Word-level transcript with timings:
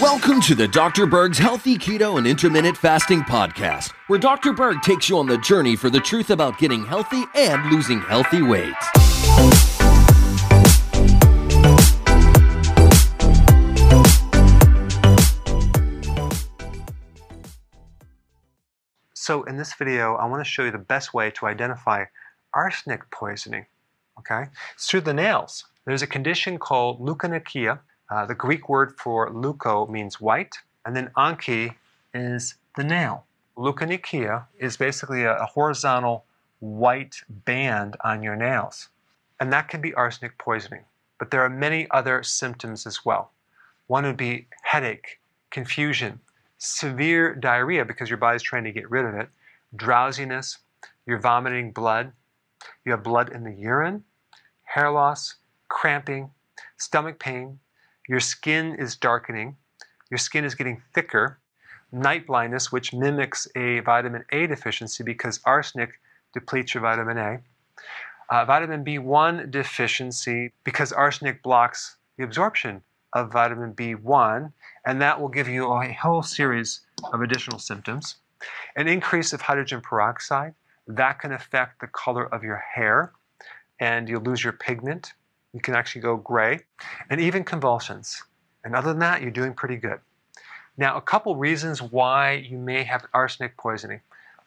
Welcome 0.00 0.40
to 0.42 0.54
the 0.54 0.68
Dr. 0.70 1.06
Berg's 1.06 1.38
Healthy 1.38 1.76
Keto 1.76 2.18
and 2.18 2.26
Intermittent 2.26 2.76
Fasting 2.76 3.22
Podcast, 3.22 3.90
where 4.06 4.20
Dr. 4.20 4.52
Berg 4.52 4.80
takes 4.82 5.08
you 5.08 5.18
on 5.18 5.26
the 5.26 5.38
journey 5.38 5.74
for 5.74 5.90
the 5.90 5.98
truth 5.98 6.30
about 6.30 6.56
getting 6.58 6.84
healthy 6.84 7.24
and 7.34 7.68
losing 7.72 8.00
healthy 8.00 8.42
weight. 8.42 8.74
So 19.14 19.42
in 19.44 19.56
this 19.56 19.74
video, 19.74 20.14
I 20.14 20.26
want 20.26 20.44
to 20.44 20.48
show 20.48 20.62
you 20.62 20.70
the 20.70 20.78
best 20.78 21.12
way 21.12 21.32
to 21.32 21.46
identify 21.46 22.04
arsenic 22.52 23.10
poisoning. 23.10 23.66
Okay, 24.20 24.44
it's 24.74 24.86
through 24.88 25.00
the 25.00 25.14
nails. 25.14 25.64
There's 25.84 26.02
a 26.02 26.06
condition 26.06 26.58
called 26.58 27.00
leukonychia. 27.00 27.78
Uh, 28.10 28.26
the 28.26 28.34
Greek 28.34 28.68
word 28.68 28.94
for 28.98 29.30
leuko 29.30 29.88
means 29.88 30.20
white, 30.20 30.56
and 30.84 30.96
then 30.96 31.10
anchi 31.16 31.74
is 32.14 32.54
the 32.76 32.84
nail. 32.84 33.26
Leukonychia 33.56 34.46
is 34.58 34.76
basically 34.76 35.24
a, 35.24 35.36
a 35.36 35.46
horizontal 35.46 36.24
white 36.60 37.16
band 37.28 37.96
on 38.02 38.22
your 38.22 38.36
nails, 38.36 38.88
and 39.38 39.52
that 39.52 39.68
can 39.68 39.80
be 39.80 39.92
arsenic 39.94 40.38
poisoning. 40.38 40.84
But 41.18 41.30
there 41.30 41.42
are 41.42 41.50
many 41.50 41.86
other 41.90 42.22
symptoms 42.22 42.86
as 42.86 43.04
well. 43.04 43.30
One 43.86 44.04
would 44.04 44.16
be 44.16 44.46
headache, 44.62 45.20
confusion, 45.50 46.20
severe 46.56 47.34
diarrhea 47.34 47.84
because 47.84 48.08
your 48.08 48.16
body's 48.16 48.42
trying 48.42 48.64
to 48.64 48.72
get 48.72 48.90
rid 48.90 49.04
of 49.04 49.14
it, 49.14 49.28
drowsiness, 49.76 50.58
you're 51.06 51.18
vomiting 51.18 51.72
blood, 51.72 52.12
you 52.84 52.92
have 52.92 53.02
blood 53.02 53.30
in 53.30 53.44
the 53.44 53.52
urine, 53.52 54.04
hair 54.62 54.90
loss, 54.90 55.34
cramping, 55.74 56.30
stomach 56.78 57.18
pain, 57.18 57.58
your 58.08 58.20
skin 58.20 58.76
is 58.76 58.94
darkening, 58.94 59.56
your 60.08 60.18
skin 60.18 60.44
is 60.44 60.54
getting 60.54 60.80
thicker, 60.94 61.40
night 61.90 62.28
blindness, 62.28 62.70
which 62.70 62.92
mimics 62.92 63.48
a 63.56 63.80
vitamin 63.80 64.24
A 64.30 64.46
deficiency 64.46 65.02
because 65.02 65.40
arsenic 65.44 66.00
depletes 66.32 66.74
your 66.74 66.82
vitamin 66.82 67.18
A, 67.18 67.40
uh, 68.30 68.44
vitamin 68.44 68.84
B1 68.84 69.50
deficiency 69.50 70.52
because 70.62 70.92
arsenic 70.92 71.42
blocks 71.42 71.96
the 72.16 72.22
absorption 72.22 72.80
of 73.12 73.32
vitamin 73.32 73.74
B1, 73.74 74.52
and 74.86 75.02
that 75.02 75.20
will 75.20 75.28
give 75.28 75.48
you 75.48 75.72
a 75.72 75.92
whole 75.92 76.22
series 76.22 76.82
of 77.12 77.20
additional 77.20 77.58
symptoms. 77.58 78.16
An 78.76 78.86
increase 78.86 79.32
of 79.32 79.40
hydrogen 79.40 79.80
peroxide, 79.80 80.54
that 80.86 81.18
can 81.18 81.32
affect 81.32 81.80
the 81.80 81.88
color 81.88 82.32
of 82.32 82.44
your 82.44 82.62
hair, 82.74 83.12
and 83.80 84.08
you'll 84.08 84.22
lose 84.22 84.44
your 84.44 84.52
pigment. 84.52 85.14
You 85.54 85.60
can 85.60 85.74
actually 85.74 86.02
go 86.02 86.16
gray, 86.16 86.60
and 87.08 87.20
even 87.20 87.44
convulsions. 87.44 88.22
And 88.64 88.74
other 88.74 88.88
than 88.88 88.98
that, 88.98 89.22
you're 89.22 89.30
doing 89.30 89.54
pretty 89.54 89.76
good. 89.76 90.00
Now, 90.76 90.96
a 90.96 91.00
couple 91.00 91.36
reasons 91.36 91.80
why 91.80 92.32
you 92.32 92.58
may 92.58 92.82
have 92.82 93.06
arsenic 93.14 93.56
poisoning. 93.56 94.00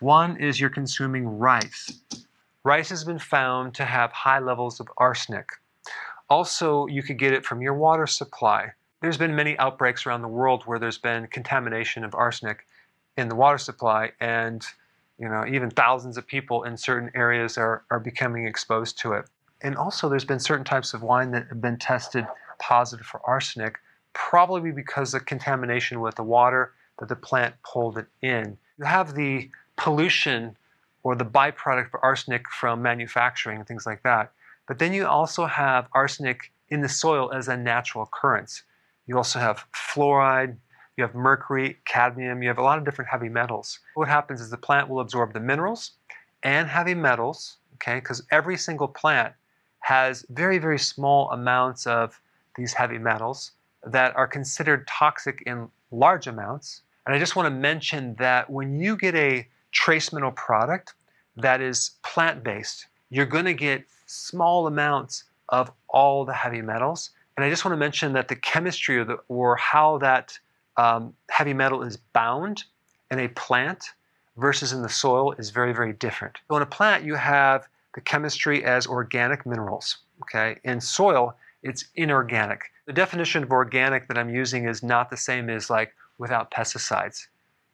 One 0.00 0.38
is 0.38 0.58
you're 0.58 0.70
consuming 0.70 1.38
rice. 1.38 2.00
Rice 2.64 2.88
has 2.88 3.04
been 3.04 3.18
found 3.18 3.74
to 3.74 3.84
have 3.84 4.10
high 4.12 4.38
levels 4.38 4.80
of 4.80 4.88
arsenic. 4.96 5.50
Also, 6.30 6.86
you 6.86 7.02
could 7.02 7.18
get 7.18 7.34
it 7.34 7.44
from 7.44 7.60
your 7.60 7.74
water 7.74 8.06
supply. 8.06 8.72
There's 9.02 9.18
been 9.18 9.36
many 9.36 9.58
outbreaks 9.58 10.06
around 10.06 10.22
the 10.22 10.28
world 10.28 10.62
where 10.64 10.78
there's 10.78 10.96
been 10.96 11.26
contamination 11.26 12.04
of 12.04 12.14
arsenic 12.14 12.66
in 13.18 13.28
the 13.28 13.34
water 13.34 13.58
supply, 13.58 14.12
and 14.20 14.64
you 15.18 15.28
know, 15.28 15.44
even 15.46 15.70
thousands 15.70 16.16
of 16.16 16.26
people 16.26 16.64
in 16.64 16.78
certain 16.78 17.10
areas 17.14 17.58
are, 17.58 17.84
are 17.90 18.00
becoming 18.00 18.46
exposed 18.46 18.98
to 19.00 19.12
it. 19.12 19.26
And 19.64 19.76
also, 19.76 20.10
there's 20.10 20.26
been 20.26 20.38
certain 20.38 20.64
types 20.64 20.92
of 20.92 21.02
wine 21.02 21.30
that 21.30 21.48
have 21.48 21.60
been 21.62 21.78
tested 21.78 22.26
positive 22.58 23.06
for 23.06 23.20
arsenic, 23.24 23.78
probably 24.12 24.70
because 24.70 25.14
of 25.14 25.24
contamination 25.24 26.00
with 26.00 26.16
the 26.16 26.22
water 26.22 26.74
that 26.98 27.08
the 27.08 27.16
plant 27.16 27.54
pulled 27.64 27.96
it 27.96 28.06
in. 28.20 28.58
You 28.78 28.84
have 28.84 29.14
the 29.14 29.50
pollution 29.76 30.56
or 31.02 31.16
the 31.16 31.24
byproduct 31.24 31.86
of 31.86 32.00
arsenic 32.02 32.48
from 32.50 32.82
manufacturing 32.82 33.58
and 33.58 33.66
things 33.66 33.86
like 33.86 34.02
that. 34.02 34.32
But 34.68 34.78
then 34.78 34.92
you 34.92 35.06
also 35.06 35.46
have 35.46 35.88
arsenic 35.92 36.52
in 36.68 36.82
the 36.82 36.88
soil 36.88 37.32
as 37.32 37.48
a 37.48 37.56
natural 37.56 38.04
occurrence. 38.04 38.62
You 39.06 39.16
also 39.16 39.38
have 39.38 39.64
fluoride, 39.72 40.56
you 40.96 41.04
have 41.04 41.14
mercury, 41.14 41.78
cadmium, 41.86 42.42
you 42.42 42.48
have 42.48 42.58
a 42.58 42.62
lot 42.62 42.78
of 42.78 42.84
different 42.84 43.10
heavy 43.10 43.30
metals. 43.30 43.80
What 43.94 44.08
happens 44.08 44.42
is 44.42 44.50
the 44.50 44.58
plant 44.58 44.88
will 44.90 45.00
absorb 45.00 45.32
the 45.32 45.40
minerals 45.40 45.92
and 46.42 46.68
heavy 46.68 46.94
metals, 46.94 47.56
okay, 47.74 47.96
because 47.96 48.22
every 48.30 48.58
single 48.58 48.88
plant 48.88 49.34
has 49.84 50.24
very, 50.30 50.56
very 50.56 50.78
small 50.78 51.30
amounts 51.30 51.86
of 51.86 52.18
these 52.56 52.72
heavy 52.72 52.96
metals 52.96 53.52
that 53.84 54.16
are 54.16 54.26
considered 54.26 54.86
toxic 54.86 55.42
in 55.44 55.68
large 55.90 56.26
amounts. 56.26 56.80
And 57.04 57.14
I 57.14 57.18
just 57.18 57.36
want 57.36 57.48
to 57.48 57.50
mention 57.50 58.14
that 58.14 58.48
when 58.48 58.80
you 58.80 58.96
get 58.96 59.14
a 59.14 59.46
trace 59.72 60.10
mineral 60.10 60.32
product 60.32 60.94
that 61.36 61.60
is 61.60 61.90
plant 62.02 62.42
based, 62.42 62.86
you're 63.10 63.26
going 63.26 63.44
to 63.44 63.52
get 63.52 63.84
small 64.06 64.66
amounts 64.66 65.24
of 65.50 65.70
all 65.88 66.24
the 66.24 66.32
heavy 66.32 66.62
metals. 66.62 67.10
And 67.36 67.44
I 67.44 67.50
just 67.50 67.66
want 67.66 67.74
to 67.74 67.78
mention 67.78 68.14
that 68.14 68.28
the 68.28 68.36
chemistry 68.36 68.96
or, 68.96 69.04
the, 69.04 69.18
or 69.28 69.54
how 69.56 69.98
that 69.98 70.38
um, 70.78 71.12
heavy 71.28 71.52
metal 71.52 71.82
is 71.82 71.98
bound 72.14 72.64
in 73.10 73.18
a 73.18 73.28
plant 73.28 73.84
versus 74.38 74.72
in 74.72 74.80
the 74.80 74.88
soil 74.88 75.32
is 75.32 75.50
very, 75.50 75.74
very 75.74 75.92
different. 75.92 76.38
So 76.48 76.56
in 76.56 76.62
a 76.62 76.66
plant, 76.66 77.04
you 77.04 77.16
have 77.16 77.68
the 77.94 78.00
chemistry 78.00 78.64
as 78.64 78.86
organic 78.86 79.46
minerals. 79.46 79.98
Okay, 80.22 80.58
in 80.64 80.80
soil, 80.80 81.36
it's 81.62 81.86
inorganic. 81.94 82.70
The 82.86 82.92
definition 82.92 83.42
of 83.42 83.50
organic 83.50 84.08
that 84.08 84.18
I'm 84.18 84.28
using 84.28 84.68
is 84.68 84.82
not 84.82 85.10
the 85.10 85.16
same 85.16 85.48
as 85.48 85.70
like 85.70 85.94
without 86.18 86.50
pesticides. 86.50 87.26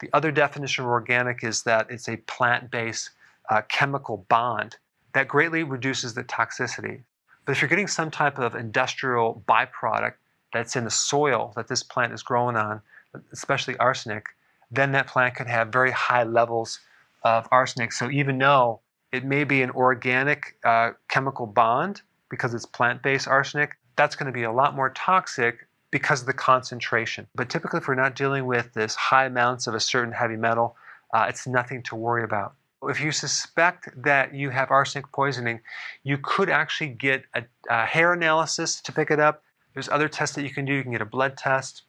The 0.00 0.08
other 0.12 0.32
definition 0.32 0.84
of 0.84 0.90
organic 0.90 1.44
is 1.44 1.62
that 1.64 1.90
it's 1.90 2.08
a 2.08 2.16
plant-based 2.16 3.10
uh, 3.50 3.62
chemical 3.68 4.26
bond 4.28 4.76
that 5.12 5.28
greatly 5.28 5.62
reduces 5.62 6.14
the 6.14 6.24
toxicity. 6.24 7.02
But 7.44 7.52
if 7.52 7.60
you're 7.60 7.68
getting 7.68 7.86
some 7.86 8.10
type 8.10 8.38
of 8.38 8.54
industrial 8.54 9.42
byproduct 9.46 10.14
that's 10.52 10.76
in 10.76 10.84
the 10.84 10.90
soil 10.90 11.52
that 11.56 11.68
this 11.68 11.82
plant 11.82 12.12
is 12.12 12.22
growing 12.22 12.56
on, 12.56 12.80
especially 13.32 13.76
arsenic, 13.76 14.26
then 14.70 14.92
that 14.92 15.06
plant 15.06 15.36
could 15.36 15.46
have 15.46 15.68
very 15.68 15.90
high 15.92 16.24
levels 16.24 16.80
of 17.22 17.46
arsenic. 17.52 17.92
So 17.92 18.10
even 18.10 18.38
though 18.38 18.80
it 19.14 19.24
may 19.24 19.44
be 19.44 19.62
an 19.62 19.70
organic 19.70 20.56
uh, 20.64 20.90
chemical 21.08 21.46
bond 21.46 22.02
because 22.30 22.52
it's 22.52 22.66
plant-based 22.66 23.28
arsenic. 23.28 23.76
That's 23.94 24.16
going 24.16 24.26
to 24.26 24.32
be 24.32 24.42
a 24.42 24.50
lot 24.50 24.74
more 24.74 24.90
toxic 24.90 25.68
because 25.92 26.22
of 26.22 26.26
the 26.26 26.32
concentration. 26.32 27.28
But 27.36 27.48
typically, 27.48 27.78
if 27.78 27.86
we're 27.86 27.94
not 27.94 28.16
dealing 28.16 28.46
with 28.46 28.74
this 28.74 28.96
high 28.96 29.26
amounts 29.26 29.68
of 29.68 29.74
a 29.74 29.78
certain 29.78 30.12
heavy 30.12 30.34
metal, 30.34 30.74
uh, 31.12 31.26
it's 31.28 31.46
nothing 31.46 31.84
to 31.84 31.94
worry 31.94 32.24
about. 32.24 32.54
If 32.82 33.00
you 33.00 33.12
suspect 33.12 33.88
that 34.02 34.34
you 34.34 34.50
have 34.50 34.72
arsenic 34.72 35.12
poisoning, 35.12 35.60
you 36.02 36.18
could 36.18 36.50
actually 36.50 36.90
get 36.90 37.22
a, 37.34 37.44
a 37.70 37.86
hair 37.86 38.12
analysis 38.12 38.80
to 38.80 38.92
pick 38.92 39.12
it 39.12 39.20
up. 39.20 39.44
There's 39.74 39.88
other 39.88 40.08
tests 40.08 40.34
that 40.34 40.42
you 40.42 40.50
can 40.50 40.64
do. 40.64 40.72
You 40.72 40.82
can 40.82 40.90
get 40.90 41.02
a 41.02 41.06
blood 41.06 41.36
test. 41.36 41.82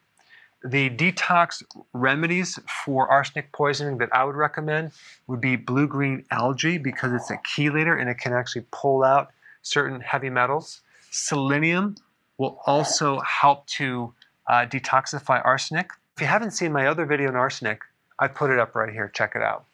The 0.65 0.89
detox 0.89 1.61
remedies 1.93 2.57
for 2.83 3.07
arsenic 3.07 3.51
poisoning 3.51 3.99
that 3.99 4.09
I 4.11 4.23
would 4.23 4.35
recommend 4.35 4.93
would 5.27 5.39
be 5.39 5.57
blue 5.57 5.87
green 5.87 6.25
algae 6.31 6.79
because 6.79 7.13
it's 7.13 7.29
a 7.29 7.37
chelator 7.37 8.01
and 8.01 8.09
it 8.09 8.17
can 8.17 8.33
actually 8.33 8.65
pull 8.71 9.03
out 9.03 9.29
certain 9.61 10.01
heavy 10.01 10.31
metals. 10.31 10.81
Selenium 11.11 11.97
will 12.39 12.59
also 12.65 13.19
help 13.19 13.67
to 13.67 14.11
uh, 14.47 14.65
detoxify 14.65 15.39
arsenic. 15.45 15.91
If 16.15 16.21
you 16.21 16.27
haven't 16.27 16.51
seen 16.51 16.71
my 16.71 16.87
other 16.87 17.05
video 17.05 17.29
on 17.29 17.35
arsenic, 17.35 17.81
I 18.17 18.27
put 18.27 18.49
it 18.49 18.57
up 18.57 18.73
right 18.73 18.91
here. 18.91 19.07
Check 19.13 19.33
it 19.35 19.43
out. 19.43 19.65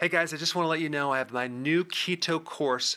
Hey 0.00 0.08
guys, 0.08 0.32
I 0.32 0.38
just 0.38 0.54
want 0.54 0.64
to 0.64 0.70
let 0.70 0.80
you 0.80 0.88
know 0.88 1.12
I 1.12 1.18
have 1.18 1.32
my 1.32 1.48
new 1.48 1.84
keto 1.84 2.42
course 2.42 2.96